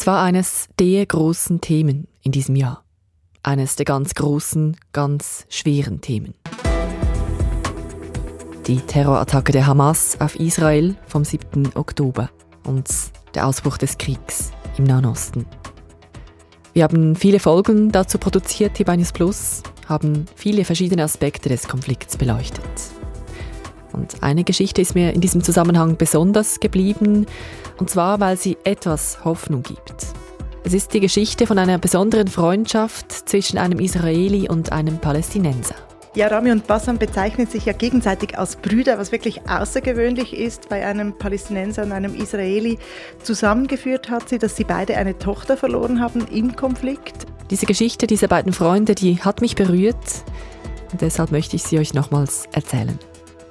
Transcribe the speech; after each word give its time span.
Es 0.00 0.06
war 0.06 0.22
eines 0.22 0.66
der 0.78 1.04
großen 1.04 1.60
Themen 1.60 2.08
in 2.22 2.32
diesem 2.32 2.56
Jahr. 2.56 2.84
Eines 3.42 3.76
der 3.76 3.84
ganz 3.84 4.14
großen, 4.14 4.78
ganz 4.94 5.44
schweren 5.50 6.00
Themen. 6.00 6.32
Die 8.66 8.78
Terrorattacke 8.78 9.52
der 9.52 9.66
Hamas 9.66 10.18
auf 10.18 10.40
Israel 10.40 10.96
vom 11.06 11.22
7. 11.22 11.72
Oktober 11.74 12.30
und 12.66 12.88
der 13.34 13.46
Ausbruch 13.46 13.76
des 13.76 13.98
Kriegs 13.98 14.52
im 14.78 14.84
Nahen 14.84 15.04
Osten. 15.04 15.44
Wir 16.72 16.84
haben 16.84 17.14
viele 17.14 17.38
Folgen 17.38 17.92
dazu 17.92 18.16
produziert 18.16 18.78
hier 18.78 18.86
bei 18.86 18.96
News 18.96 19.12
Plus, 19.12 19.62
haben 19.86 20.24
viele 20.34 20.64
verschiedene 20.64 21.04
Aspekte 21.04 21.50
des 21.50 21.68
Konflikts 21.68 22.16
beleuchtet. 22.16 22.64
Und 23.92 24.22
eine 24.22 24.44
Geschichte 24.44 24.80
ist 24.80 24.94
mir 24.94 25.12
in 25.12 25.20
diesem 25.20 25.42
Zusammenhang 25.42 25.96
besonders 25.96 26.60
geblieben, 26.60 27.26
und 27.78 27.90
zwar, 27.90 28.20
weil 28.20 28.36
sie 28.36 28.56
etwas 28.64 29.24
Hoffnung 29.24 29.62
gibt. 29.62 30.06
Es 30.62 30.74
ist 30.74 30.92
die 30.92 31.00
Geschichte 31.00 31.46
von 31.46 31.58
einer 31.58 31.78
besonderen 31.78 32.28
Freundschaft 32.28 33.10
zwischen 33.28 33.58
einem 33.58 33.78
Israeli 33.80 34.48
und 34.48 34.72
einem 34.72 34.98
Palästinenser. 34.98 35.74
Ja, 36.14 36.26
Rami 36.26 36.50
und 36.50 36.66
Bassam 36.66 36.98
bezeichnen 36.98 37.46
sich 37.46 37.66
ja 37.66 37.72
gegenseitig 37.72 38.36
als 38.36 38.56
Brüder, 38.56 38.98
was 38.98 39.12
wirklich 39.12 39.48
außergewöhnlich 39.48 40.36
ist 40.36 40.68
bei 40.68 40.84
einem 40.84 41.16
Palästinenser 41.16 41.84
und 41.84 41.92
einem 41.92 42.16
Israeli. 42.16 42.78
Zusammengeführt 43.22 44.10
hat 44.10 44.28
sie, 44.28 44.38
dass 44.38 44.56
sie 44.56 44.64
beide 44.64 44.96
eine 44.96 45.16
Tochter 45.18 45.56
verloren 45.56 46.00
haben 46.00 46.26
im 46.26 46.56
Konflikt. 46.56 47.26
Diese 47.50 47.64
Geschichte 47.64 48.08
dieser 48.08 48.28
beiden 48.28 48.52
Freunde, 48.52 48.96
die 48.96 49.20
hat 49.20 49.40
mich 49.40 49.54
berührt 49.54 50.24
und 50.90 51.00
deshalb 51.00 51.30
möchte 51.30 51.54
ich 51.54 51.62
sie 51.62 51.78
euch 51.78 51.94
nochmals 51.94 52.48
erzählen. 52.52 52.98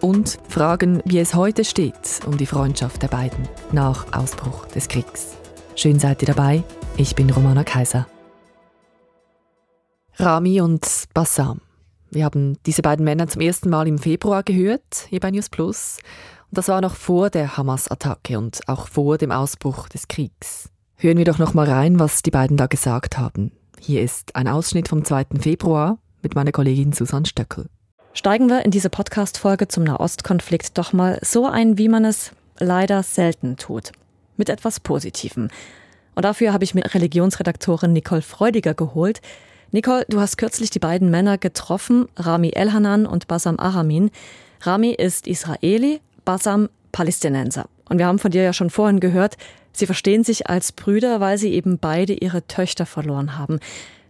Und 0.01 0.39
fragen, 0.47 1.01
wie 1.03 1.19
es 1.19 1.35
heute 1.35 1.65
steht 1.65 2.21
um 2.25 2.37
die 2.37 2.45
Freundschaft 2.45 3.01
der 3.03 3.09
beiden 3.09 3.49
nach 3.71 4.13
Ausbruch 4.13 4.65
des 4.67 4.87
Kriegs. 4.87 5.35
Schön 5.75 5.99
seid 5.99 6.21
ihr 6.21 6.27
dabei. 6.27 6.63
Ich 6.95 7.15
bin 7.15 7.29
Romana 7.29 7.63
Kaiser. 7.63 8.07
Rami 10.15 10.61
und 10.61 10.85
Bassam. 11.13 11.61
Wir 12.11 12.25
haben 12.25 12.57
diese 12.65 12.81
beiden 12.81 13.03
Männer 13.03 13.27
zum 13.27 13.41
ersten 13.41 13.69
Mal 13.69 13.87
im 13.87 13.97
Februar 13.97 14.43
gehört, 14.43 15.07
hier 15.09 15.19
bei 15.19 15.31
News 15.31 15.49
Plus. 15.49 15.99
Und 16.49 16.57
das 16.57 16.69
war 16.69 16.81
noch 16.81 16.95
vor 16.95 17.29
der 17.29 17.57
Hamas-Attacke 17.57 18.37
und 18.37 18.67
auch 18.67 18.87
vor 18.87 19.17
dem 19.17 19.31
Ausbruch 19.31 19.89
des 19.89 20.07
Kriegs. 20.07 20.69
Hören 20.95 21.17
wir 21.17 21.25
doch 21.25 21.39
noch 21.39 21.53
mal 21.53 21.69
rein, 21.69 21.99
was 21.99 22.21
die 22.21 22.31
beiden 22.31 22.57
da 22.57 22.67
gesagt 22.67 23.17
haben. 23.17 23.51
Hier 23.79 24.01
ist 24.01 24.35
ein 24.35 24.47
Ausschnitt 24.47 24.87
vom 24.87 25.05
2. 25.05 25.27
Februar 25.39 25.99
mit 26.21 26.35
meiner 26.35 26.51
Kollegin 26.51 26.93
Susanne 26.93 27.25
Stöckel. 27.25 27.69
Steigen 28.13 28.49
wir 28.49 28.65
in 28.65 28.71
diese 28.71 28.89
Podcast-Folge 28.89 29.67
zum 29.67 29.83
Nahostkonflikt 29.83 30.77
doch 30.77 30.93
mal 30.93 31.19
so 31.21 31.45
ein, 31.45 31.77
wie 31.77 31.89
man 31.89 32.05
es 32.05 32.31
leider 32.57 33.03
selten 33.03 33.57
tut. 33.57 33.91
Mit 34.35 34.49
etwas 34.49 34.79
Positivem. 34.79 35.49
Und 36.15 36.23
dafür 36.23 36.51
habe 36.51 36.63
ich 36.63 36.73
mir 36.73 36.83
Religionsredaktorin 36.93 37.93
Nicole 37.93 38.21
Freudiger 38.21 38.73
geholt, 38.73 39.21
Nicole, 39.71 40.03
du 40.09 40.19
hast 40.19 40.37
kürzlich 40.37 40.71
die 40.71 40.79
beiden 40.79 41.11
Männer 41.11 41.37
getroffen, 41.37 42.07
Rami 42.15 42.49
Elhanan 42.55 43.05
und 43.05 43.27
Basam 43.27 43.59
Aramin. 43.59 44.09
Rami 44.61 44.89
ist 44.89 45.27
Israeli, 45.27 46.01
Basam 46.25 46.69
Palästinenser. 46.91 47.67
Und 47.87 47.99
wir 47.99 48.07
haben 48.07 48.17
von 48.17 48.31
dir 48.31 48.41
ja 48.41 48.53
schon 48.53 48.71
vorhin 48.71 48.99
gehört, 48.99 49.37
sie 49.71 49.85
verstehen 49.85 50.23
sich 50.23 50.49
als 50.49 50.71
Brüder, 50.71 51.19
weil 51.19 51.37
sie 51.37 51.53
eben 51.53 51.77
beide 51.77 52.13
ihre 52.13 52.47
Töchter 52.47 52.87
verloren 52.87 53.37
haben. 53.37 53.59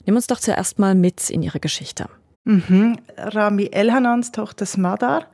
Nimm 0.05 0.15
uns 0.15 0.27
doch 0.27 0.39
zuerst 0.39 0.79
mal 0.79 0.95
mit 0.95 1.29
in 1.29 1.43
ihre 1.43 1.59
Geschichte. 1.59 2.07
Mhm. 2.49 2.97
Rami 3.15 3.69
Elhanans 3.71 4.31
Tochter 4.31 4.65
Smadar, 4.65 5.27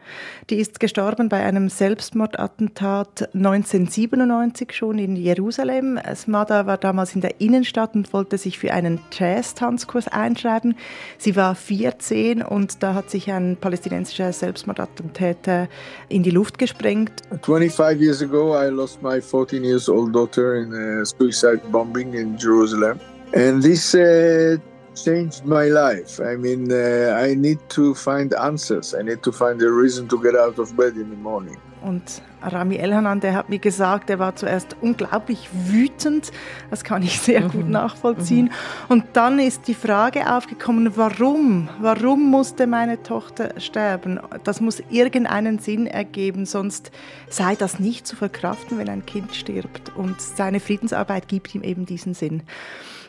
die 0.49 0.57
ist 0.57 0.81
gestorben 0.81 1.29
bei 1.29 1.45
einem 1.45 1.69
Selbstmordattentat 1.69 3.33
1997 3.33 4.73
schon 4.73 4.99
in 4.99 5.15
Jerusalem. 5.15 5.97
Smadar 6.13 6.67
war 6.67 6.77
damals 6.77 7.15
in 7.15 7.21
der 7.21 7.39
Innenstadt 7.39 7.95
und 7.95 8.11
wollte 8.11 8.37
sich 8.37 8.59
für 8.59 8.73
einen 8.73 8.99
Jazz-Tanzkurs 9.13 10.09
einschreiben. 10.09 10.75
Sie 11.17 11.37
war 11.37 11.55
14 11.55 12.41
und 12.41 12.83
da 12.83 12.95
hat 12.95 13.09
sich 13.09 13.31
ein 13.31 13.55
palästinensischer 13.61 14.33
Selbstmordattentäter 14.33 15.69
in 16.09 16.21
die 16.21 16.31
Luft 16.31 16.57
gesprengt. 16.57 17.13
25 17.43 18.01
years 18.01 18.21
ago 18.21 18.61
I 18.61 18.67
lost 18.67 19.01
my 19.01 19.21
14 19.21 19.63
years 19.63 19.87
old 19.87 20.13
daughter 20.13 20.55
in 20.55 20.73
a 20.73 21.05
suicide 21.05 21.61
bombing 21.71 22.13
in 22.13 22.35
Jerusalem. 22.35 22.99
And 23.33 23.63
this 23.63 23.95
uh, 23.95 24.57
changed 24.95 25.45
my 25.45 25.65
life. 25.65 26.19
I 26.19 26.35
mean, 26.35 26.71
uh, 26.71 27.15
I 27.17 27.35
need 27.35 27.59
to 27.69 27.93
find 27.93 28.33
answers. 28.33 28.95
I 28.95 29.01
need 29.01 29.21
to 29.23 29.31
find 29.31 29.61
a 29.61 29.69
reason 29.69 30.07
to 30.07 30.21
get 30.21 30.35
out 30.35 30.57
of 30.59 30.75
bed 30.75 30.95
in 30.95 31.09
the 31.09 31.17
morning. 31.17 31.57
Und 31.81 32.21
Rami 32.47 32.75
Elhanan, 32.75 33.19
der 33.19 33.33
hat 33.33 33.49
mir 33.49 33.59
gesagt, 33.59 34.09
er 34.09 34.19
war 34.19 34.35
zuerst 34.35 34.75
unglaublich 34.81 35.49
wütend. 35.51 36.31
Das 36.69 36.83
kann 36.83 37.03
ich 37.03 37.19
sehr 37.19 37.41
mhm. 37.41 37.51
gut 37.51 37.69
nachvollziehen. 37.69 38.45
Mhm. 38.45 38.51
Und 38.89 39.05
dann 39.13 39.39
ist 39.39 39.67
die 39.67 39.73
Frage 39.73 40.33
aufgekommen, 40.35 40.95
warum? 40.95 41.69
Warum 41.79 42.29
musste 42.29 42.67
meine 42.67 43.01
Tochter 43.03 43.59
sterben? 43.59 44.19
Das 44.43 44.61
muss 44.61 44.81
irgendeinen 44.89 45.59
Sinn 45.59 45.87
ergeben, 45.87 46.45
sonst 46.45 46.91
sei 47.29 47.55
das 47.55 47.79
nicht 47.79 48.07
zu 48.07 48.15
verkraften, 48.15 48.77
wenn 48.77 48.89
ein 48.89 49.05
Kind 49.05 49.35
stirbt. 49.35 49.95
Und 49.95 50.21
seine 50.21 50.59
Friedensarbeit 50.59 51.27
gibt 51.27 51.53
ihm 51.55 51.63
eben 51.63 51.85
diesen 51.85 52.13
Sinn. 52.13 52.43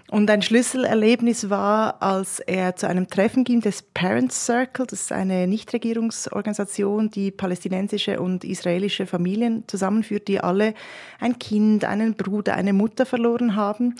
Und 0.09 0.31
ein 0.31 0.41
Schlüsselerlebnis 0.41 1.51
war, 1.51 2.01
als 2.01 2.39
er 2.39 2.77
zu 2.77 2.87
einem 2.87 3.09
Treffen 3.09 3.43
ging 3.43 3.61
des 3.61 3.83
Parents 3.83 4.47
Circle, 4.47 4.87
das 4.87 5.01
ist 5.01 5.13
eine 5.13 5.49
Nichtregierungsorganisation, 5.49 7.11
die 7.11 7.33
palästinensische 7.33 8.21
und 8.21 8.45
israelische 8.45 9.07
Familien 9.07 9.26
zusammenführt, 9.67 10.29
die 10.29 10.41
alle 10.41 10.75
ein 11.21 11.39
Kind, 11.39 11.85
einen 11.85 12.15
Bruder, 12.15 12.55
eine 12.55 12.73
Mutter 12.73 13.07
verloren 13.07 13.57
haben. 13.57 13.95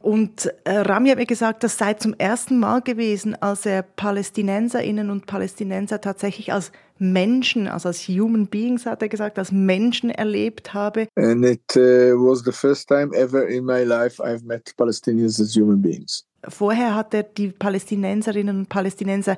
Und 0.00 0.50
äh, 0.64 0.78
Rami 0.78 1.10
hat 1.10 1.18
mir 1.18 1.26
gesagt, 1.26 1.62
das 1.62 1.76
sei 1.76 1.92
zum 1.92 2.14
ersten 2.14 2.58
Mal 2.58 2.80
gewesen, 2.80 3.34
als 3.42 3.66
er 3.66 3.82
Palästinenserinnen 3.82 5.10
und 5.10 5.26
Palästinenser 5.26 6.00
tatsächlich 6.00 6.54
als 6.54 6.72
Menschen, 6.98 7.68
also 7.68 7.88
als 7.88 8.08
Human 8.08 8.46
Beings, 8.46 8.86
hat 8.86 9.02
er 9.02 9.10
gesagt, 9.10 9.38
als 9.38 9.52
Menschen 9.52 10.08
erlebt 10.08 10.72
habe. 10.72 11.08
And 11.16 11.44
it 11.44 11.76
uh, 11.76 12.16
was 12.16 12.42
the 12.44 12.52
first 12.52 12.88
time 12.88 13.14
ever 13.14 13.46
in 13.46 13.66
my 13.66 13.82
life 13.84 14.22
I've 14.22 14.44
met 14.44 14.74
Palestinians 14.76 15.38
as 15.38 15.54
human 15.54 15.82
beings. 15.82 16.24
Vorher 16.48 16.94
hat 16.94 17.12
er 17.12 17.24
die 17.24 17.48
Palästinenserinnen 17.48 18.60
und 18.60 18.68
Palästinenser 18.70 19.36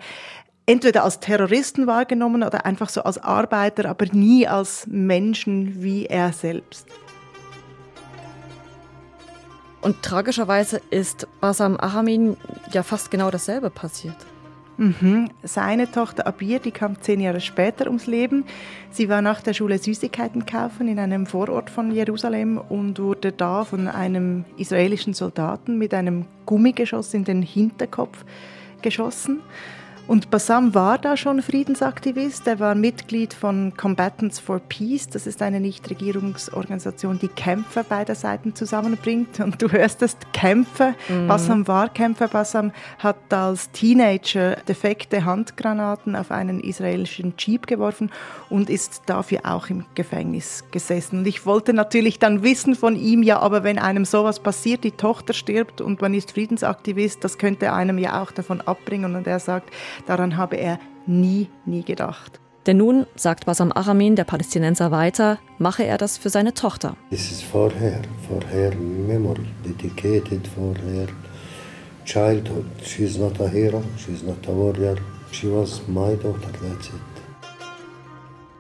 entweder 0.67 1.05
als 1.05 1.21
Terroristen 1.21 1.87
wahrgenommen 1.87 2.43
oder 2.43 2.65
einfach 2.65 2.89
so 2.89 3.03
als 3.03 3.19
Arbeiter, 3.19 3.89
aber 3.89 4.07
nie 4.13 4.47
als 4.47 4.87
Menschen 4.87 5.83
wie 5.83 6.07
er 6.07 6.33
selbst. 6.33 6.87
Und 9.81 10.01
tragischerweise 10.03 10.81
ist 10.91 11.27
Basam 11.41 11.77
Ahamin 11.79 12.37
ja 12.73 12.85
fast 12.85 13.11
genau 13.11 13.31
dasselbe 13.31 13.69
passiert. 13.69 14.17
Mhm. 14.77 15.29
Seine 15.43 15.91
Tochter 15.91 16.27
Abir, 16.27 16.61
die 16.61 16.71
kam 16.71 17.01
zehn 17.01 17.21
Jahre 17.21 17.41
später 17.41 17.87
ums 17.87 18.07
Leben. 18.07 18.45
Sie 18.91 19.09
war 19.09 19.21
nach 19.21 19.43
der 19.43 19.55
Schule 19.55 19.79
Süßigkeiten 19.79 20.47
kaufen 20.47 20.89
in 20.89 20.99
einem 20.99 21.27
Vorort 21.27 21.69
von 21.69 21.91
Jerusalem 21.91 22.59
und 22.59 22.99
wurde 22.99 23.33
da 23.33 23.65
von 23.65 23.89
einem 23.89 24.45
israelischen 24.57 25.15
Soldaten 25.15 25.79
mit 25.79 25.93
einem 25.93 26.27
Gummigeschoss 26.47 27.13
in 27.13 27.25
den 27.25 27.43
Hinterkopf 27.43 28.25
geschossen. 28.83 29.41
Und 30.09 30.31
Bassam 30.31 30.75
war 30.75 30.99
da 30.99 31.17
schon 31.17 31.43
Friedensaktivist. 31.43 32.47
Er 32.47 32.59
war 32.59 32.75
Mitglied 32.75 33.33
von 33.33 33.73
Combatants 33.77 34.41
for 34.41 34.59
Peace. 34.59 35.07
Das 35.09 35.27
ist 35.27 35.41
eine 35.43 35.61
Nichtregierungsorganisation, 35.61 37.19
die 37.19 37.29
Kämpfer 37.29 37.85
beider 37.85 38.15
Seiten 38.15 38.55
zusammenbringt. 38.55 39.39
Und 39.41 39.63
du 39.63 39.71
hörst 39.71 40.03
es, 40.03 40.17
Kämpfer. 40.33 40.95
Mhm. 41.09 41.29
Bassam 41.29 41.69
war 41.69 41.89
Kämpfer. 41.89 42.29
Bassam 42.29 42.73
hat 42.99 43.33
als 43.33 43.71
Teenager 43.71 44.57
defekte 44.69 45.25
Handgranaten 45.25 46.17
auf 46.17 46.31
einen 46.31 46.61
israelischen 46.61 47.35
Jeep 47.39 47.67
geworfen 47.67 48.11
und 48.51 48.71
ist 48.71 49.03
dafür 49.07 49.41
auch 49.45 49.69
im 49.69 49.85
Gefängnis 49.95 50.65
gesessen. 50.73 51.21
Und 51.21 51.27
ich 51.27 51.47
wollte 51.47 51.73
natürlich 51.73 52.19
dann 52.19 52.43
wissen 52.43 52.75
von 52.75 52.97
ihm, 52.97 53.23
ja, 53.23 53.39
aber 53.39 53.63
wenn 53.63 53.79
einem 53.79 54.05
sowas 54.05 54.41
passiert, 54.41 54.83
die 54.85 54.91
Tochter 54.91 55.33
stirbt 55.33 55.81
und 55.81 56.01
man 56.01 56.13
ist 56.13 56.33
Friedensaktivist, 56.33 57.23
das 57.23 57.39
könnte 57.39 57.73
einem 57.73 57.99
ja 57.99 58.21
auch 58.21 58.33
davon 58.33 58.61
abbringen. 58.61 59.15
Und 59.15 59.27
er 59.27 59.39
sagt, 59.39 59.71
Daran 60.07 60.37
habe 60.37 60.57
er 60.57 60.79
nie, 61.07 61.49
nie 61.65 61.85
gedacht. 61.85 62.41
Denn 62.67 62.77
nun, 62.77 63.07
sagt 63.17 63.47
Basam 63.47 63.73
Aramin, 63.73 64.15
der 64.15 64.25
Palästinenser 64.25 64.93
weiter, 64.93 65.39
mache 65.59 65.85
er 65.85 65.99
das 65.99 66.17
für 66.17 66.31
seine 66.31 66.55
Tochter. 66.55 66.97
This 67.11 67.33
is 67.33 67.43
for 67.43 67.73
her, 67.73 68.01
for 68.29 68.41
her 68.53 68.73
memory, 68.77 69.47
dedicated 69.65 70.47
for 70.47 70.75
her 70.77 71.09
childhood. 72.05 72.65
She's 72.85 73.19
not 73.19 73.41
a 73.41 73.49
hero, 73.49 73.83
she's 73.97 74.23
not 74.23 74.47
a 74.47 74.53
warrior, 74.53 74.97
she 75.33 75.49
was 75.49 75.83
my 75.89 76.15
daughter, 76.17 76.53
that's 76.61 76.89
it. 76.89 77.01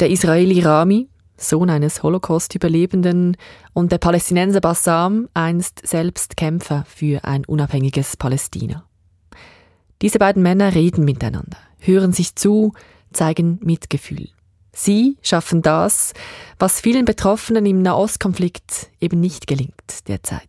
Der 0.00 0.10
Israeli 0.10 0.60
Rami, 0.60 1.08
Sohn 1.36 1.70
eines 1.70 2.02
Holocaust-Überlebenden, 2.02 3.36
und 3.72 3.92
der 3.92 3.98
Palästinenser 3.98 4.60
Bassam, 4.60 5.28
einst 5.32 5.86
selbst 5.86 6.36
Kämpfer 6.36 6.84
für 6.88 7.22
ein 7.22 7.44
unabhängiges 7.44 8.16
Palästina. 8.16 8.84
Diese 10.02 10.18
beiden 10.18 10.42
Männer 10.42 10.74
reden 10.74 11.04
miteinander, 11.04 11.56
hören 11.78 12.12
sich 12.12 12.34
zu, 12.34 12.72
zeigen 13.12 13.60
Mitgefühl. 13.62 14.30
Sie 14.72 15.16
schaffen 15.22 15.62
das, 15.62 16.12
was 16.58 16.80
vielen 16.80 17.04
Betroffenen 17.04 17.64
im 17.66 17.82
Nahostkonflikt 17.82 18.90
eben 19.00 19.20
nicht 19.20 19.46
gelingt 19.46 20.08
derzeit. 20.08 20.42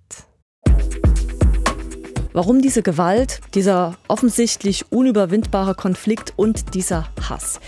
Warum 2.31 2.63
diese 2.63 2.81
Gewalt, 2.81 3.41
dieser 3.53 3.95
offensichtlich 4.07 4.91
unüberwindbare 4.91 5.75
Konflikt 5.75 6.33
und 6.35 6.73
dieser 6.73 7.07
Hass? 7.29 7.59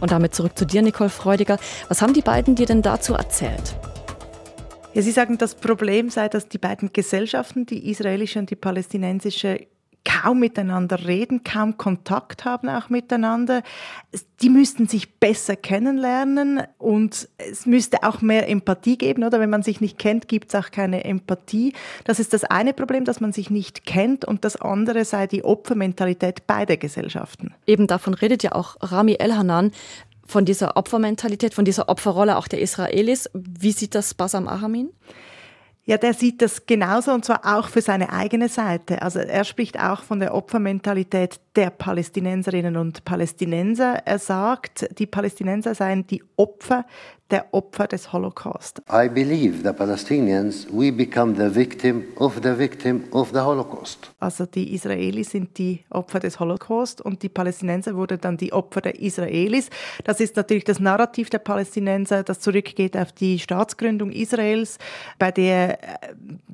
Und 0.00 0.12
damit 0.12 0.34
zurück 0.34 0.56
zu 0.56 0.64
dir, 0.64 0.80
Nicole 0.80 1.10
Freudiger. 1.10 1.58
Was 1.88 2.00
haben 2.00 2.14
die 2.14 2.22
beiden 2.22 2.54
dir 2.54 2.64
denn 2.64 2.80
dazu 2.80 3.12
erzählt? 3.12 3.76
Ja, 4.94 5.02
Sie 5.02 5.10
sagen, 5.10 5.36
das 5.36 5.56
Problem 5.56 6.08
sei, 6.08 6.30
dass 6.30 6.48
die 6.48 6.56
beiden 6.56 6.92
Gesellschaften, 6.94 7.66
die 7.66 7.90
israelische 7.90 8.38
und 8.38 8.48
die 8.48 8.56
palästinensische, 8.56 9.66
kaum 10.04 10.40
miteinander 10.40 11.06
reden, 11.06 11.44
kaum 11.44 11.78
Kontakt 11.78 12.44
haben 12.44 12.68
auch 12.68 12.90
miteinander. 12.90 13.62
Die 14.42 14.50
müssten 14.50 14.86
sich 14.86 15.14
besser 15.14 15.56
kennenlernen 15.56 16.62
und 16.78 17.28
es 17.38 17.66
müsste 17.66 18.02
auch 18.02 18.20
mehr 18.20 18.48
Empathie 18.48 18.98
geben, 18.98 19.24
oder? 19.24 19.40
Wenn 19.40 19.50
man 19.50 19.62
sich 19.62 19.80
nicht 19.80 19.98
kennt, 19.98 20.28
gibt 20.28 20.52
es 20.52 20.54
auch 20.54 20.70
keine 20.70 21.04
Empathie. 21.04 21.72
Das 22.04 22.20
ist 22.20 22.32
das 22.32 22.44
eine 22.44 22.74
Problem, 22.74 23.04
dass 23.04 23.20
man 23.20 23.32
sich 23.32 23.50
nicht 23.50 23.86
kennt 23.86 24.24
und 24.24 24.44
das 24.44 24.56
andere 24.56 25.04
sei 25.04 25.26
die 25.26 25.44
Opfermentalität 25.44 26.46
beider 26.46 26.76
Gesellschaften. 26.76 27.54
Eben 27.66 27.86
davon 27.86 28.14
redet 28.14 28.42
ja 28.42 28.52
auch 28.52 28.76
Rami 28.80 29.16
Elhanan 29.18 29.72
von 30.26 30.44
dieser 30.44 30.76
Opfermentalität, 30.76 31.54
von 31.54 31.64
dieser 31.64 31.88
Opferrolle 31.88 32.36
auch 32.36 32.48
der 32.48 32.60
Israelis. 32.60 33.30
Wie 33.32 33.72
sieht 33.72 33.94
das 33.94 34.14
Basam 34.14 34.48
Ahamin? 34.48 34.90
Ja, 35.86 35.98
der 35.98 36.14
sieht 36.14 36.40
das 36.40 36.64
genauso 36.64 37.12
und 37.12 37.26
zwar 37.26 37.58
auch 37.58 37.68
für 37.68 37.82
seine 37.82 38.10
eigene 38.10 38.48
Seite. 38.48 39.02
Also 39.02 39.18
er 39.18 39.44
spricht 39.44 39.78
auch 39.78 40.02
von 40.02 40.18
der 40.18 40.34
Opfermentalität 40.34 41.40
der 41.56 41.68
Palästinenserinnen 41.68 42.78
und 42.78 43.04
Palästinenser. 43.04 44.06
Er 44.06 44.18
sagt, 44.18 44.88
die 44.98 45.06
Palästinenser 45.06 45.74
seien 45.74 46.06
die 46.06 46.24
Opfer 46.36 46.86
der 47.34 47.52
Opfer 47.52 47.88
des 47.88 48.12
Holocaust. 48.12 48.80
I 48.88 49.08
believe 49.08 49.64
the 49.64 49.72
Palestinians 49.72 50.68
we 50.70 50.92
become 50.92 51.34
the 51.34 51.52
victim 51.52 52.04
of 52.16 52.40
the 52.44 52.56
victim 52.56 53.02
of 53.10 53.30
the 53.32 53.40
Holocaust. 53.40 54.12
Also 54.20 54.46
die 54.46 54.72
Israelis 54.72 55.30
sind 55.30 55.58
die 55.58 55.80
Opfer 55.90 56.20
des 56.20 56.38
Holocaust 56.38 57.00
und 57.00 57.24
die 57.24 57.28
Palästinenser 57.28 57.96
wurden 57.96 58.20
dann 58.20 58.36
die 58.36 58.52
Opfer 58.52 58.82
der 58.82 59.00
Israelis. 59.00 59.68
Das 60.04 60.20
ist 60.20 60.36
natürlich 60.36 60.62
das 60.62 60.78
Narrativ 60.78 61.28
der 61.28 61.40
Palästinenser, 61.40 62.22
das 62.22 62.38
zurückgeht 62.38 62.96
auf 62.96 63.10
die 63.10 63.40
Staatsgründung 63.40 64.12
Israels, 64.12 64.78
bei 65.18 65.32
der 65.32 65.82
äh, 65.82 65.96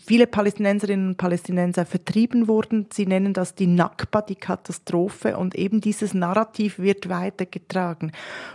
viele 0.02 0.26
Palästinenserinnen 0.26 1.08
und 1.08 1.16
Palästinenser 1.18 1.84
vertrieben 1.84 2.48
wurden. 2.48 2.86
Sie 2.90 3.04
nennen 3.04 3.34
das 3.34 3.54
die 3.54 3.66
Nakba, 3.66 4.22
die 4.22 4.36
Katastrophe 4.36 5.36
und 5.36 5.54
eben 5.56 5.82
dieses 5.82 6.14
Narrativ 6.14 6.78
wird 6.78 7.10
weitergetragen. 7.10 8.12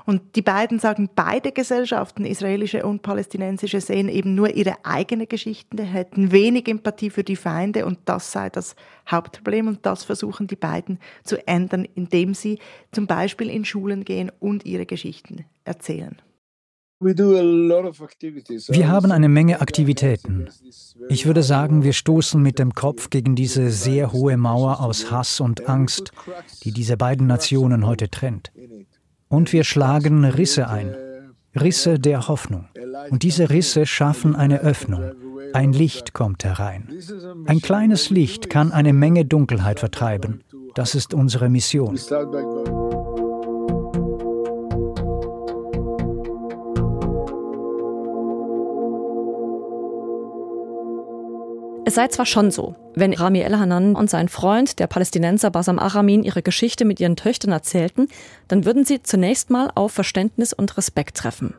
Und 0.07 0.35
die 0.35 0.41
beiden 0.41 0.79
sagen, 0.79 1.07
beide 1.15 1.51
Gesellschaften 1.51 2.14
Gesellschaften, 2.15 2.25
israelische 2.25 2.85
und 2.85 3.01
palästinensische, 3.01 3.81
sehen 3.81 4.09
eben 4.09 4.35
nur 4.35 4.53
ihre 4.55 4.83
eigene 4.83 5.27
Geschichte, 5.27 5.83
hätten 5.83 6.31
wenig 6.31 6.67
Empathie 6.67 7.09
für 7.09 7.23
die 7.23 7.35
Feinde 7.35 7.85
und 7.85 7.99
das 8.05 8.31
sei 8.31 8.49
das 8.49 8.75
Hauptproblem 9.09 9.67
und 9.67 9.85
das 9.85 10.03
versuchen 10.03 10.47
die 10.47 10.55
beiden 10.55 10.99
zu 11.23 11.45
ändern, 11.47 11.85
indem 11.95 12.33
sie 12.33 12.59
zum 12.91 13.07
Beispiel 13.07 13.49
in 13.49 13.65
Schulen 13.65 14.05
gehen 14.05 14.31
und 14.39 14.65
ihre 14.65 14.85
Geschichten 14.85 15.45
erzählen. 15.63 16.15
Wir 17.01 18.87
haben 18.87 19.11
eine 19.11 19.27
Menge 19.27 19.59
Aktivitäten. 19.59 20.47
Ich 21.09 21.25
würde 21.25 21.43
sagen, 21.43 21.83
wir 21.83 21.91
stoßen 21.91 22.41
mit 22.41 22.57
dem 22.57 22.73
Kopf 22.73 23.09
gegen 23.09 23.35
diese 23.35 23.69
sehr 23.69 24.13
hohe 24.13 24.37
Mauer 24.37 24.79
aus 24.79 25.11
Hass 25.11 25.41
und 25.41 25.67
Angst, 25.67 26.13
die 26.63 26.71
diese 26.71 26.95
beiden 26.95 27.27
Nationen 27.27 27.85
heute 27.85 28.09
trennt. 28.09 28.53
Und 29.27 29.51
wir 29.51 29.65
schlagen 29.65 30.23
Risse 30.23 30.69
ein. 30.69 30.95
Risse 31.59 31.99
der 31.99 32.27
Hoffnung. 32.27 32.65
Und 33.09 33.23
diese 33.23 33.49
Risse 33.49 33.85
schaffen 33.85 34.35
eine 34.35 34.61
Öffnung. 34.61 35.11
Ein 35.53 35.71
Licht 35.71 36.13
kommt 36.13 36.43
herein. 36.43 36.89
Ein 37.45 37.61
kleines 37.61 38.09
Licht 38.09 38.49
kann 38.49 38.71
eine 38.71 38.93
Menge 38.93 39.25
Dunkelheit 39.25 39.79
vertreiben. 39.79 40.43
Das 40.73 40.95
ist 40.95 41.13
unsere 41.13 41.49
Mission. 41.49 41.97
Es 51.87 51.93
sei 51.93 52.07
zwar 52.07 52.25
schon 52.25 52.49
so, 52.49 52.75
wenn 52.95 53.13
Rami 53.13 53.41
Elhanan 53.41 53.95
und 53.95 54.09
sein 54.09 54.27
Freund, 54.27 54.79
der 54.79 54.87
Palästinenser 54.87 55.51
Basam 55.51 55.77
Aramin, 55.77 56.23
ihre 56.23 56.41
Geschichte 56.41 56.83
mit 56.83 56.99
ihren 56.99 57.15
Töchtern 57.15 57.51
erzählten, 57.51 58.07
dann 58.47 58.65
würden 58.65 58.85
sie 58.85 59.03
zunächst 59.03 59.51
mal 59.51 59.71
auf 59.75 59.91
Verständnis 59.91 60.51
und 60.51 60.77
Respekt 60.77 61.17
treffen. 61.17 61.53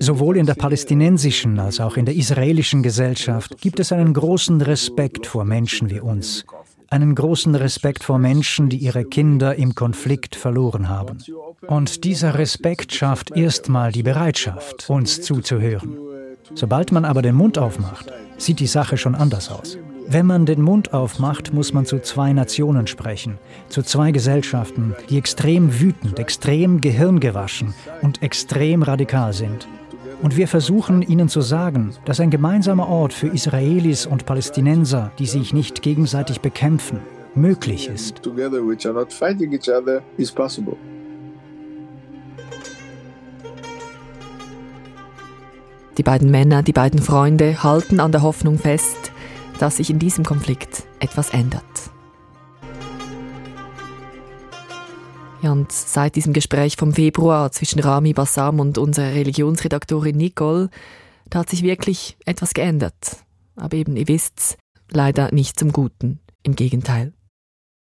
Sowohl 0.00 0.36
in 0.36 0.44
der 0.44 0.54
palästinensischen 0.54 1.58
als 1.58 1.80
auch 1.80 1.96
in 1.96 2.04
der 2.04 2.14
israelischen 2.14 2.82
Gesellschaft 2.82 3.58
gibt 3.58 3.80
es 3.80 3.92
einen 3.92 4.12
großen 4.12 4.60
Respekt 4.60 5.26
vor 5.26 5.46
Menschen 5.46 5.88
wie 5.88 6.00
uns. 6.00 6.44
Einen 6.90 7.14
großen 7.14 7.54
Respekt 7.54 8.04
vor 8.04 8.18
Menschen, 8.18 8.68
die 8.68 8.76
ihre 8.76 9.06
Kinder 9.06 9.54
im 9.54 9.74
Konflikt 9.74 10.36
verloren 10.36 10.90
haben. 10.90 11.16
Und 11.66 12.04
dieser 12.04 12.34
Respekt 12.34 12.92
schafft 12.92 13.34
erstmal 13.34 13.92
die 13.92 14.02
Bereitschaft, 14.02 14.90
uns 14.90 15.22
zuzuhören. 15.22 16.11
Sobald 16.54 16.92
man 16.92 17.04
aber 17.04 17.22
den 17.22 17.34
Mund 17.34 17.58
aufmacht, 17.58 18.12
sieht 18.36 18.60
die 18.60 18.66
Sache 18.66 18.96
schon 18.96 19.14
anders 19.14 19.50
aus. 19.50 19.78
Wenn 20.08 20.26
man 20.26 20.46
den 20.46 20.60
Mund 20.60 20.92
aufmacht, 20.92 21.54
muss 21.54 21.72
man 21.72 21.86
zu 21.86 22.00
zwei 22.00 22.32
Nationen 22.32 22.86
sprechen, 22.86 23.38
zu 23.68 23.82
zwei 23.82 24.10
Gesellschaften, 24.10 24.94
die 25.08 25.16
extrem 25.16 25.80
wütend, 25.80 26.18
extrem 26.18 26.80
gehirngewaschen 26.80 27.72
und 28.02 28.22
extrem 28.22 28.82
radikal 28.82 29.32
sind. 29.32 29.66
Und 30.20 30.36
wir 30.36 30.48
versuchen 30.48 31.02
ihnen 31.02 31.28
zu 31.28 31.40
sagen, 31.40 31.94
dass 32.04 32.20
ein 32.20 32.30
gemeinsamer 32.30 32.88
Ort 32.88 33.12
für 33.12 33.28
Israelis 33.28 34.06
und 34.06 34.26
Palästinenser, 34.26 35.12
die 35.18 35.26
sich 35.26 35.52
nicht 35.52 35.82
gegenseitig 35.82 36.40
bekämpfen, 36.40 37.00
möglich 37.34 37.88
ist. 37.88 38.20
Die 45.98 46.02
beiden 46.02 46.30
Männer, 46.30 46.62
die 46.62 46.72
beiden 46.72 47.00
Freunde 47.00 47.62
halten 47.62 48.00
an 48.00 48.12
der 48.12 48.22
Hoffnung 48.22 48.58
fest, 48.58 49.12
dass 49.58 49.76
sich 49.76 49.90
in 49.90 49.98
diesem 49.98 50.24
Konflikt 50.24 50.84
etwas 51.00 51.30
ändert. 51.30 51.62
Und 55.42 55.72
seit 55.72 56.14
diesem 56.14 56.32
Gespräch 56.32 56.76
vom 56.76 56.92
Februar 56.92 57.50
zwischen 57.50 57.80
Rami 57.80 58.12
Bassam 58.12 58.60
und 58.60 58.78
unserer 58.78 59.14
Religionsredaktorin 59.14 60.16
Nicole, 60.16 60.70
da 61.28 61.40
hat 61.40 61.50
sich 61.50 61.62
wirklich 61.62 62.16
etwas 62.24 62.54
geändert. 62.54 63.16
Aber 63.56 63.76
eben, 63.76 63.96
ihr 63.96 64.08
wisst's, 64.08 64.56
leider 64.90 65.32
nicht 65.32 65.58
zum 65.58 65.72
Guten. 65.72 66.20
Im 66.44 66.56
Gegenteil. 66.56 67.12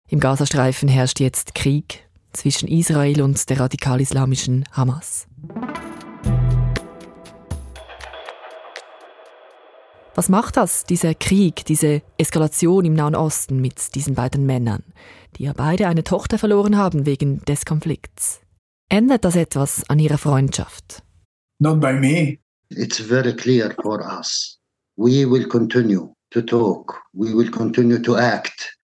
Im 0.09 0.21
Gazastreifen 0.21 0.89
herrscht 0.89 1.19
jetzt 1.19 1.55
Krieg 1.55 2.07
zwischen 2.33 2.69
Israel 2.69 3.23
und 3.23 3.49
der 3.49 3.61
radikal-islamischen 3.61 4.65
Hamas. 4.73 5.27
Was 10.17 10.31
macht 10.31 10.57
das, 10.57 10.85
dieser 10.85 11.15
Krieg, 11.15 11.67
diese 11.67 12.01
Eskalation 12.17 12.87
im 12.87 12.95
Nahen 12.95 13.15
Osten 13.15 13.61
mit 13.61 13.95
diesen 13.95 14.15
beiden 14.15 14.47
Männern, 14.47 14.83
die 15.37 15.43
ja 15.43 15.53
beide 15.53 15.89
eine 15.89 16.05
Tochter 16.05 16.39
verloren 16.39 16.79
haben 16.79 17.05
wegen 17.05 17.45
des 17.45 17.67
Konflikts? 17.67 18.41
Ändert 18.89 19.27
das 19.27 19.37
etwas 19.37 19.91
an 19.91 19.99
ihrer 19.99 20.17
Freundschaft? 20.17 21.03
Not 21.59 21.83
by 21.83 21.93
me. 21.93 22.39
It's 22.71 22.99
very 22.99 23.37
clear 23.37 23.75
for 23.83 24.01
us. 24.01 24.59
We 24.97 25.31
will 25.31 25.47
continue 25.47 26.15
to 26.31 26.41
talk. 26.41 27.03
We 27.13 27.37
will 27.37 27.51
continue 27.51 28.01
to 28.01 28.17
act. 28.17 28.75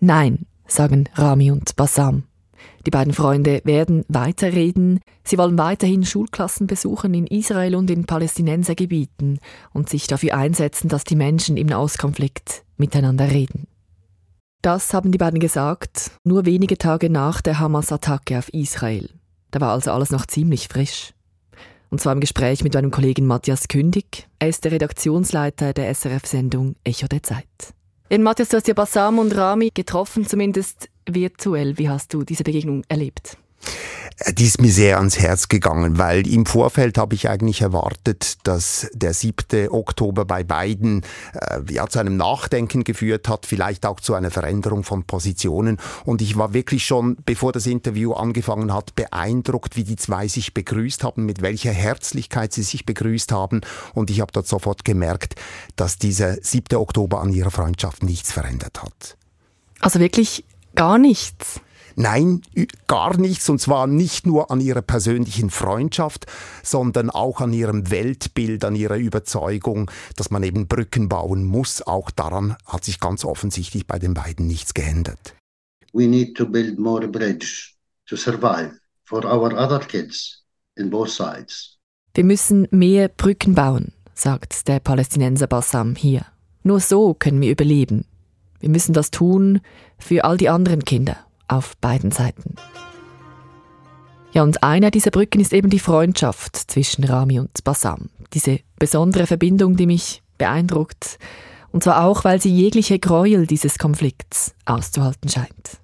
Nein, 0.00 0.46
sagen 0.66 1.08
Rami 1.14 1.52
und 1.52 1.76
Bassam. 1.76 2.24
Die 2.86 2.90
beiden 2.90 3.12
Freunde 3.12 3.60
werden 3.64 4.04
weiterreden. 4.08 5.00
Sie 5.24 5.38
wollen 5.38 5.56
weiterhin 5.58 6.04
Schulklassen 6.04 6.66
besuchen 6.66 7.14
in 7.14 7.26
Israel 7.26 7.76
und 7.76 7.90
in 7.90 8.06
Palästinensergebieten 8.06 9.38
und 9.72 9.88
sich 9.88 10.06
dafür 10.06 10.36
einsetzen, 10.36 10.88
dass 10.88 11.04
die 11.04 11.16
Menschen 11.16 11.56
im 11.56 11.68
Nahostkonflikt 11.68 12.64
miteinander 12.76 13.30
reden. 13.30 13.66
Das 14.62 14.94
haben 14.94 15.10
die 15.10 15.18
beiden 15.18 15.40
gesagt, 15.40 16.12
nur 16.24 16.46
wenige 16.46 16.78
Tage 16.78 17.10
nach 17.10 17.40
der 17.40 17.58
Hamas-Attacke 17.58 18.38
auf 18.38 18.48
Israel. 18.52 19.10
Da 19.50 19.60
war 19.60 19.72
also 19.72 19.90
alles 19.90 20.10
noch 20.10 20.26
ziemlich 20.26 20.68
frisch. 20.68 21.12
Und 21.90 22.00
zwar 22.00 22.12
im 22.12 22.20
Gespräch 22.20 22.64
mit 22.64 22.74
meinem 22.74 22.90
Kollegen 22.90 23.26
Matthias 23.26 23.68
Kündig. 23.68 24.28
Er 24.38 24.48
ist 24.48 24.64
der 24.64 24.72
Redaktionsleiter 24.72 25.72
der 25.72 25.92
SRF-Sendung 25.94 26.76
Echo 26.84 27.06
der 27.06 27.22
Zeit. 27.22 27.44
In 28.08 28.22
Matthias, 28.22 28.50
du 28.50 28.56
hast 28.56 28.68
ja 28.68 28.74
Bassam 28.74 29.18
und 29.18 29.36
Rami 29.36 29.70
getroffen, 29.74 30.26
zumindest 30.26 30.88
virtuell. 31.08 31.78
Wie 31.78 31.88
hast 31.88 32.12
du 32.14 32.22
diese 32.22 32.44
Begegnung 32.44 32.84
erlebt? 32.88 33.36
Äh, 34.18 34.32
die 34.32 34.44
ist 34.44 34.60
mir 34.60 34.70
sehr 34.70 34.98
ans 34.98 35.18
Herz 35.18 35.48
gegangen, 35.48 35.98
weil 35.98 36.26
im 36.26 36.46
Vorfeld 36.46 36.98
habe 36.98 37.14
ich 37.14 37.28
eigentlich 37.28 37.62
erwartet, 37.62 38.38
dass 38.44 38.88
der 38.92 39.14
7. 39.14 39.68
Oktober 39.70 40.24
bei 40.24 40.44
beiden 40.44 41.02
äh, 41.34 41.60
ja, 41.70 41.86
zu 41.86 41.98
einem 41.98 42.16
Nachdenken 42.16 42.84
geführt 42.84 43.28
hat, 43.28 43.46
vielleicht 43.46 43.86
auch 43.86 44.00
zu 44.00 44.14
einer 44.14 44.30
Veränderung 44.30 44.84
von 44.84 45.04
Positionen. 45.04 45.78
Und 46.04 46.22
ich 46.22 46.36
war 46.36 46.54
wirklich 46.54 46.84
schon, 46.84 47.16
bevor 47.24 47.52
das 47.52 47.66
Interview 47.66 48.12
angefangen 48.12 48.72
hat, 48.72 48.94
beeindruckt, 48.94 49.76
wie 49.76 49.84
die 49.84 49.96
zwei 49.96 50.28
sich 50.28 50.54
begrüßt 50.54 51.04
haben, 51.04 51.24
mit 51.24 51.42
welcher 51.42 51.72
Herzlichkeit 51.72 52.52
sie 52.52 52.62
sich 52.62 52.86
begrüßt 52.86 53.32
haben. 53.32 53.60
Und 53.94 54.10
ich 54.10 54.20
habe 54.20 54.32
dort 54.32 54.46
sofort 54.46 54.84
gemerkt, 54.84 55.34
dass 55.76 55.98
dieser 55.98 56.36
7. 56.42 56.76
Oktober 56.76 57.20
an 57.20 57.32
ihrer 57.32 57.50
Freundschaft 57.50 58.02
nichts 58.02 58.32
verändert 58.32 58.82
hat. 58.82 59.16
Also 59.80 59.98
wirklich 59.98 60.44
gar 60.74 60.98
nichts? 60.98 61.60
Nein, 61.94 62.42
gar 62.86 63.18
nichts, 63.18 63.48
und 63.48 63.60
zwar 63.60 63.86
nicht 63.86 64.26
nur 64.26 64.50
an 64.50 64.60
ihrer 64.60 64.82
persönlichen 64.82 65.50
Freundschaft, 65.50 66.26
sondern 66.62 67.10
auch 67.10 67.40
an 67.40 67.52
ihrem 67.52 67.90
Weltbild, 67.90 68.64
an 68.64 68.74
ihrer 68.74 68.96
Überzeugung, 68.96 69.90
dass 70.16 70.30
man 70.30 70.42
eben 70.42 70.66
Brücken 70.68 71.08
bauen 71.08 71.44
muss. 71.44 71.82
Auch 71.86 72.10
daran 72.10 72.56
hat 72.66 72.84
sich 72.84 73.00
ganz 73.00 73.24
offensichtlich 73.24 73.86
bei 73.86 73.98
den 73.98 74.14
beiden 74.14 74.46
nichts 74.46 74.74
geändert. 74.74 75.34
We 75.92 76.06
need 76.06 76.36
to 76.36 76.46
build 76.46 76.78
more 76.78 77.06
bridge 77.06 77.72
to 78.06 78.16
survive 78.16 78.72
for 79.04 79.24
our 79.24 79.52
other 79.52 79.80
kids 79.80 80.42
in 80.76 80.88
both 80.88 81.10
sides. 81.10 81.78
Wir 82.14 82.24
müssen 82.24 82.68
mehr 82.70 83.08
Brücken 83.08 83.54
bauen, 83.54 83.92
sagt 84.14 84.68
der 84.68 84.80
Palästinenser 84.80 85.46
Bassam 85.46 85.94
hier. 85.94 86.26
Nur 86.62 86.80
so 86.80 87.14
können 87.14 87.40
wir 87.40 87.50
überleben. 87.50 88.04
Wir 88.62 88.70
müssen 88.70 88.92
das 88.92 89.10
tun 89.10 89.60
für 89.98 90.24
all 90.24 90.36
die 90.36 90.48
anderen 90.48 90.84
Kinder 90.84 91.16
auf 91.48 91.76
beiden 91.78 92.12
Seiten. 92.12 92.54
Ja, 94.32 94.44
und 94.44 94.62
einer 94.62 94.92
dieser 94.92 95.10
Brücken 95.10 95.40
ist 95.40 95.52
eben 95.52 95.68
die 95.68 95.80
Freundschaft 95.80 96.56
zwischen 96.56 97.04
Rami 97.04 97.40
und 97.40 97.64
Bassam. 97.64 98.08
Diese 98.32 98.60
besondere 98.78 99.26
Verbindung, 99.26 99.76
die 99.76 99.86
mich 99.86 100.22
beeindruckt. 100.38 101.18
Und 101.72 101.82
zwar 101.82 102.04
auch, 102.04 102.22
weil 102.24 102.40
sie 102.40 102.54
jegliche 102.54 103.00
Gräuel 103.00 103.46
dieses 103.46 103.78
Konflikts 103.78 104.54
auszuhalten 104.64 105.28
scheint. 105.28 105.80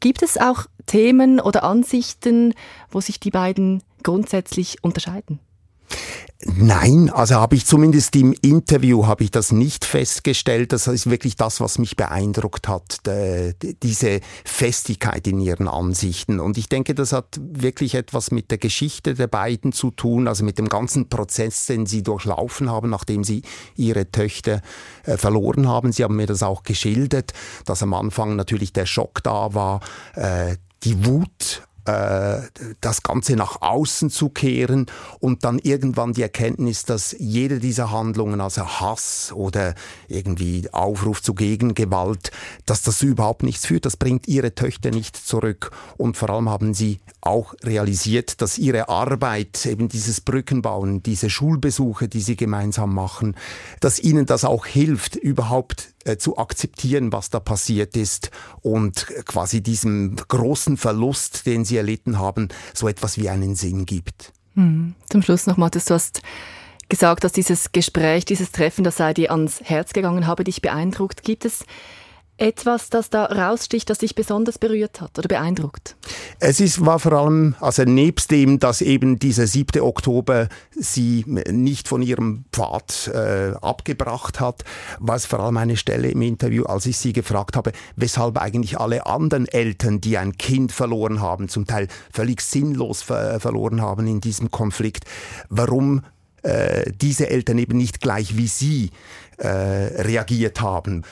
Gibt 0.00 0.22
es 0.22 0.38
auch 0.38 0.64
Themen 0.86 1.40
oder 1.40 1.62
Ansichten, 1.62 2.54
wo 2.90 3.00
sich 3.00 3.20
die 3.20 3.30
beiden 3.30 3.82
grundsätzlich 4.02 4.82
unterscheiden? 4.82 5.40
Nein, 6.46 7.10
also 7.10 7.36
habe 7.36 7.56
ich 7.56 7.64
zumindest 7.64 8.14
im 8.16 8.34
Interview 8.42 9.06
habe 9.06 9.24
ich 9.24 9.30
das 9.30 9.50
nicht 9.50 9.84
festgestellt. 9.84 10.72
Das 10.72 10.86
ist 10.86 11.08
wirklich 11.08 11.36
das, 11.36 11.60
was 11.60 11.78
mich 11.78 11.96
beeindruckt 11.96 12.68
hat, 12.68 12.98
diese 13.82 14.20
Festigkeit 14.44 15.26
in 15.26 15.40
ihren 15.40 15.68
Ansichten. 15.68 16.40
Und 16.40 16.58
ich 16.58 16.68
denke, 16.68 16.94
das 16.94 17.12
hat 17.12 17.40
wirklich 17.40 17.94
etwas 17.94 18.30
mit 18.30 18.50
der 18.50 18.58
Geschichte 18.58 19.14
der 19.14 19.26
beiden 19.26 19.72
zu 19.72 19.90
tun, 19.90 20.28
also 20.28 20.44
mit 20.44 20.58
dem 20.58 20.68
ganzen 20.68 21.08
Prozess, 21.08 21.66
den 21.66 21.86
sie 21.86 22.02
durchlaufen 22.02 22.70
haben, 22.70 22.90
nachdem 22.90 23.24
sie 23.24 23.42
ihre 23.74 24.10
Töchter 24.10 24.60
äh, 25.04 25.16
verloren 25.16 25.66
haben. 25.66 25.92
Sie 25.92 26.04
haben 26.04 26.16
mir 26.16 26.26
das 26.26 26.42
auch 26.42 26.62
geschildert, 26.62 27.32
dass 27.64 27.82
am 27.82 27.94
Anfang 27.94 28.36
natürlich 28.36 28.72
der 28.74 28.86
Schock 28.86 29.22
da 29.22 29.54
war, 29.54 29.80
äh, 30.14 30.56
die 30.82 31.06
Wut 31.06 31.62
äh, 31.86 32.40
das 32.80 33.02
Ganze 33.02 33.36
nach 33.36 33.60
außen 33.62 34.10
zu 34.10 34.28
kehren 34.28 34.86
und 35.20 35.44
dann 35.44 35.58
irgendwann 35.58 36.12
die 36.12 36.22
Erkenntnis, 36.22 36.84
dass 36.84 37.14
jede 37.18 37.58
dieser 37.58 37.90
Handlungen, 37.90 38.40
also 38.40 38.66
Hass 38.66 39.32
oder 39.34 39.74
irgendwie 40.08 40.68
Aufruf 40.72 41.22
zu 41.22 41.34
Gegengewalt, 41.34 42.30
dass 42.66 42.82
das 42.82 43.02
überhaupt 43.02 43.42
nichts 43.42 43.66
führt, 43.66 43.86
das 43.86 43.96
bringt 43.96 44.28
ihre 44.28 44.54
Töchter 44.54 44.90
nicht 44.90 45.16
zurück. 45.16 45.70
Und 45.96 46.16
vor 46.16 46.30
allem 46.30 46.48
haben 46.48 46.74
sie 46.74 47.00
auch 47.20 47.54
realisiert, 47.62 48.40
dass 48.40 48.58
ihre 48.58 48.88
Arbeit, 48.88 49.66
eben 49.66 49.88
dieses 49.88 50.20
Brückenbauen, 50.20 51.02
diese 51.02 51.30
Schulbesuche, 51.30 52.08
die 52.08 52.20
sie 52.20 52.36
gemeinsam 52.36 52.94
machen, 52.94 53.36
dass 53.80 53.98
ihnen 53.98 54.26
das 54.26 54.44
auch 54.44 54.66
hilft, 54.66 55.16
überhaupt 55.16 55.93
äh, 56.04 56.16
zu 56.16 56.38
akzeptieren, 56.38 57.12
was 57.12 57.30
da 57.30 57.40
passiert 57.40 57.96
ist 57.96 58.30
und 58.62 59.06
quasi 59.24 59.62
diesem 59.62 60.16
großen 60.16 60.76
Verlust, 60.76 61.46
den 61.46 61.64
sie 61.64 61.76
erlitten 61.76 62.18
haben, 62.18 62.48
so 62.72 62.88
etwas 62.88 63.18
wie 63.18 63.28
einen 63.28 63.54
Sinn 63.54 63.86
gibt. 63.86 64.32
Hm. 64.54 64.94
Zum 65.10 65.22
Schluss 65.22 65.46
noch, 65.46 65.56
Matthias, 65.56 65.86
du 65.86 65.94
hast 65.94 66.22
gesagt, 66.88 67.24
dass 67.24 67.32
dieses 67.32 67.72
Gespräch, 67.72 68.24
dieses 68.24 68.52
Treffen, 68.52 68.84
das 68.84 68.96
sei 68.96 69.14
dir 69.14 69.30
ans 69.30 69.60
Herz 69.62 69.92
gegangen, 69.92 70.26
habe 70.26 70.44
dich 70.44 70.62
beeindruckt. 70.62 71.22
Gibt 71.22 71.44
es 71.44 71.64
etwas, 72.36 72.90
das 72.90 73.10
da 73.10 73.26
raussticht, 73.26 73.88
das 73.88 73.98
dich 73.98 74.14
besonders 74.14 74.58
berührt 74.58 75.00
hat 75.00 75.18
oder 75.18 75.28
beeindruckt? 75.28 75.96
Es 76.40 76.58
ist, 76.58 76.84
war 76.84 76.98
vor 76.98 77.12
allem, 77.12 77.54
also 77.60 77.84
nebst 77.84 78.30
dem, 78.30 78.58
dass 78.58 78.80
eben 78.80 79.18
dieser 79.18 79.46
7. 79.46 79.80
Oktober 79.80 80.48
sie 80.74 81.24
nicht 81.26 81.86
von 81.86 82.02
ihrem 82.02 82.44
Pfad 82.52 83.08
äh, 83.14 83.52
abgebracht 83.62 84.40
hat, 84.40 84.64
war 84.98 85.16
es 85.16 85.26
vor 85.26 85.40
allem 85.40 85.56
eine 85.56 85.76
Stelle 85.76 86.08
im 86.08 86.22
Interview, 86.22 86.64
als 86.64 86.86
ich 86.86 86.98
sie 86.98 87.12
gefragt 87.12 87.56
habe, 87.56 87.72
weshalb 87.94 88.38
eigentlich 88.38 88.78
alle 88.80 89.06
anderen 89.06 89.46
Eltern, 89.46 90.00
die 90.00 90.18
ein 90.18 90.36
Kind 90.36 90.72
verloren 90.72 91.20
haben, 91.20 91.48
zum 91.48 91.66
Teil 91.66 91.86
völlig 92.12 92.40
sinnlos 92.40 93.02
ver 93.02 93.38
verloren 93.38 93.80
haben 93.80 94.06
in 94.06 94.20
diesem 94.20 94.50
Konflikt, 94.50 95.04
warum 95.48 96.02
äh, 96.42 96.90
diese 96.92 97.28
Eltern 97.30 97.58
eben 97.58 97.76
nicht 97.76 98.00
gleich 98.00 98.36
wie 98.36 98.48
sie 98.48 98.90
äh, 99.38 99.48
reagiert 99.48 100.60
haben 100.60 101.04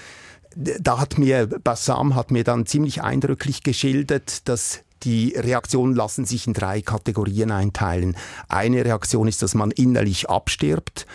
da 0.56 1.00
hat 1.00 1.18
mir, 1.18 1.46
Bassam 1.46 2.14
hat 2.14 2.30
mir 2.30 2.44
dann 2.44 2.66
ziemlich 2.66 3.02
eindrücklich 3.02 3.62
geschildert, 3.62 4.48
dass 4.48 4.80
die 5.02 5.34
Reaktionen 5.36 5.94
lassen 5.94 6.24
sich 6.24 6.46
in 6.46 6.52
drei 6.52 6.80
Kategorien 6.80 7.50
einteilen. 7.50 8.16
Eine 8.48 8.84
Reaktion 8.84 9.28
ist, 9.28 9.42
dass 9.42 9.54
man 9.54 9.70
innerlich 9.70 10.30
abstirbt 10.30 11.06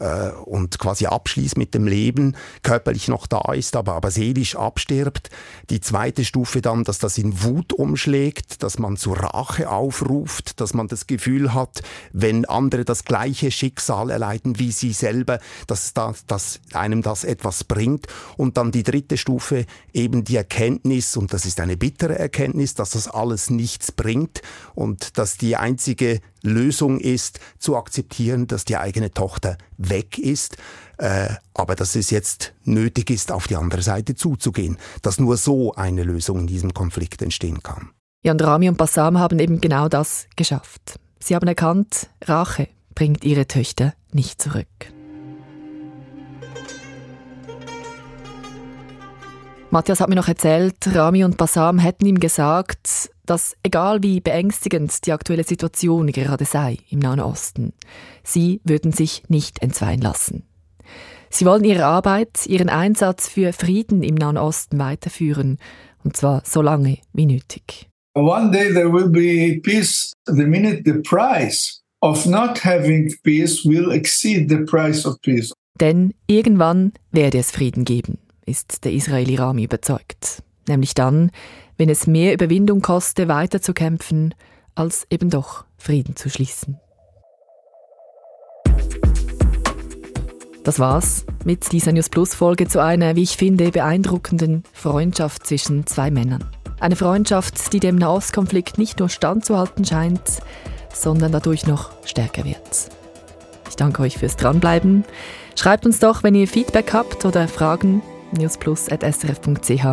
äh, 0.00 0.30
und 0.44 0.78
quasi 0.78 1.06
abschließt 1.06 1.56
mit 1.56 1.74
dem 1.74 1.86
Leben, 1.86 2.36
körperlich 2.62 3.08
noch 3.08 3.26
da 3.26 3.52
ist, 3.52 3.76
aber, 3.76 3.94
aber 3.94 4.10
seelisch 4.10 4.56
abstirbt. 4.56 5.30
Die 5.70 5.80
zweite 5.80 6.24
Stufe 6.24 6.60
dann, 6.60 6.84
dass 6.84 6.98
das 6.98 7.18
in 7.18 7.42
Wut 7.42 7.72
umschlägt, 7.72 8.62
dass 8.62 8.78
man 8.78 8.96
zur 8.96 9.18
Rache 9.18 9.70
aufruft, 9.70 10.60
dass 10.60 10.74
man 10.74 10.88
das 10.88 11.06
Gefühl 11.06 11.54
hat, 11.54 11.82
wenn 12.12 12.44
andere 12.44 12.84
das 12.84 13.04
gleiche 13.04 13.50
Schicksal 13.50 14.10
erleiden 14.10 14.58
wie 14.58 14.72
sie 14.72 14.92
selber, 14.92 15.38
dass, 15.66 15.94
das, 15.94 16.26
dass 16.26 16.60
einem 16.72 17.02
das 17.02 17.24
etwas 17.24 17.64
bringt. 17.64 18.06
Und 18.36 18.56
dann 18.56 18.72
die 18.72 18.82
dritte 18.82 19.16
Stufe, 19.16 19.66
eben 19.92 20.24
die 20.24 20.36
Erkenntnis, 20.36 21.16
und 21.16 21.32
das 21.32 21.46
ist 21.46 21.60
eine 21.60 21.76
bittere 21.76 22.18
Erkenntnis, 22.18 22.74
dass 22.74 22.90
das 22.90 23.08
alles 23.08 23.50
nichts 23.50 23.92
bringt 23.92 24.42
und 24.74 25.18
dass 25.18 25.36
die 25.36 25.56
einzige 25.56 26.20
Lösung 26.44 27.00
ist, 27.00 27.40
zu 27.58 27.76
akzeptieren, 27.76 28.46
dass 28.46 28.64
die 28.64 28.76
eigene 28.76 29.10
Tochter 29.10 29.56
weg 29.78 30.18
ist, 30.18 30.56
äh, 30.98 31.28
aber 31.54 31.74
dass 31.74 31.96
es 31.96 32.10
jetzt 32.10 32.52
nötig 32.64 33.10
ist, 33.10 33.32
auf 33.32 33.48
die 33.48 33.56
andere 33.56 33.82
Seite 33.82 34.14
zuzugehen, 34.14 34.78
dass 35.02 35.18
nur 35.18 35.36
so 35.36 35.74
eine 35.74 36.04
Lösung 36.04 36.40
in 36.40 36.46
diesem 36.46 36.74
Konflikt 36.74 37.22
entstehen 37.22 37.62
kann. 37.62 37.90
Jan 38.22 38.38
Rami 38.38 38.68
und 38.68 38.78
Bassam 38.78 39.18
haben 39.18 39.38
eben 39.38 39.60
genau 39.60 39.88
das 39.88 40.26
geschafft. 40.36 41.00
Sie 41.18 41.34
haben 41.34 41.46
erkannt, 41.48 42.08
Rache 42.22 42.68
bringt 42.94 43.24
ihre 43.24 43.46
Töchter 43.46 43.94
nicht 44.12 44.40
zurück. 44.40 44.66
Matthias 49.70 49.98
hat 50.00 50.08
mir 50.08 50.14
noch 50.14 50.28
erzählt, 50.28 50.76
Rami 50.94 51.24
und 51.24 51.36
Bassam 51.36 51.80
hätten 51.80 52.06
ihm 52.06 52.20
gesagt, 52.20 53.10
dass 53.26 53.56
egal 53.62 54.02
wie 54.02 54.20
beängstigend 54.20 55.06
die 55.06 55.12
aktuelle 55.12 55.44
Situation 55.44 56.06
gerade 56.08 56.44
sei 56.44 56.78
im 56.90 56.98
Nahen 56.98 57.20
Osten, 57.20 57.72
sie 58.22 58.60
würden 58.64 58.92
sich 58.92 59.22
nicht 59.28 59.62
entzweien 59.62 60.00
lassen. 60.00 60.44
Sie 61.30 61.46
wollen 61.46 61.64
ihre 61.64 61.86
Arbeit, 61.86 62.46
ihren 62.46 62.68
Einsatz 62.68 63.28
für 63.28 63.52
Frieden 63.52 64.02
im 64.02 64.14
Nahen 64.14 64.38
Osten 64.38 64.78
weiterführen, 64.78 65.58
und 66.04 66.16
zwar 66.16 66.42
so 66.44 66.62
lange 66.62 66.98
wie 67.12 67.26
nötig. 67.26 67.88
One 68.16 68.50
day 68.52 68.72
there 68.72 68.92
will 68.92 69.08
be 69.08 69.60
peace 69.62 70.12
the 70.26 70.44
minute 70.44 70.82
the 70.84 71.00
price 71.00 71.80
of 72.00 72.26
not 72.26 72.64
having 72.64 73.12
peace 73.24 73.64
will 73.64 73.90
exceed 73.90 74.48
the 74.48 74.58
price 74.58 75.04
of 75.04 75.20
peace. 75.22 75.52
Denn 75.80 76.14
irgendwann 76.28 76.92
werde 77.10 77.38
es 77.38 77.50
Frieden 77.50 77.84
geben, 77.84 78.18
ist 78.46 78.84
der 78.84 78.92
Israeli 78.92 79.34
Rami 79.34 79.64
überzeugt. 79.64 80.42
Nämlich 80.68 80.94
dann, 80.94 81.30
wenn 81.76 81.88
es 81.88 82.06
mehr 82.06 82.32
Überwindung 82.34 82.80
koste, 82.80 83.28
weiterzukämpfen, 83.28 84.34
als 84.74 85.06
eben 85.10 85.30
doch 85.30 85.64
Frieden 85.76 86.16
zu 86.16 86.30
schließen. 86.30 86.78
Das 90.64 90.78
war's 90.78 91.26
mit 91.44 91.72
dieser 91.72 91.92
News 91.92 92.08
Plus 92.08 92.34
Folge 92.34 92.66
zu 92.66 92.82
einer, 92.82 93.16
wie 93.16 93.22
ich 93.22 93.36
finde, 93.36 93.70
beeindruckenden 93.70 94.62
Freundschaft 94.72 95.46
zwischen 95.46 95.86
zwei 95.86 96.10
Männern. 96.10 96.44
Eine 96.80 96.96
Freundschaft, 96.96 97.72
die 97.72 97.80
dem 97.80 97.96
Nahostkonflikt 97.96 98.78
nicht 98.78 98.98
nur 98.98 99.10
standzuhalten 99.10 99.84
scheint, 99.84 100.40
sondern 100.92 101.32
dadurch 101.32 101.66
noch 101.66 101.90
stärker 102.06 102.44
wird. 102.44 102.88
Ich 103.68 103.76
danke 103.76 104.02
euch 104.02 104.16
fürs 104.16 104.36
Dranbleiben. 104.36 105.04
Schreibt 105.54 105.84
uns 105.84 105.98
doch, 105.98 106.22
wenn 106.22 106.34
ihr 106.34 106.48
Feedback 106.48 106.94
habt 106.94 107.24
oder 107.24 107.46
Fragen, 107.46 108.02
newsplus.srf.ch 108.32 109.86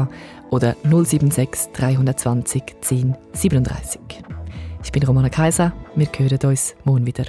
oder 0.52 0.76
076 0.84 1.72
320 1.74 2.64
10 2.82 3.16
37. 3.34 4.02
Ich 4.84 4.92
bin 4.92 5.04
Romana 5.04 5.30
Kaiser. 5.30 5.74
Wir 5.96 6.08
hören 6.16 6.40
uns 6.50 6.76
morgen 6.84 7.08
wieder. 7.08 7.26